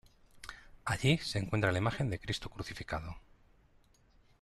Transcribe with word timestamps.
Allí 0.83 1.19
se 1.19 1.37
encuentra 1.37 1.71
la 1.71 1.77
imagen 1.77 2.09
de 2.09 2.17
cristo 2.17 2.49
crucificado. 2.49 3.17